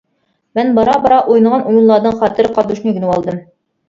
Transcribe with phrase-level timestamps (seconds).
[0.59, 3.39] مەن بارا-بارا ئوينىغان ئويۇنلاردىن خاتىرە قالدۇرۇشنى ئۆگىنىۋالدىم.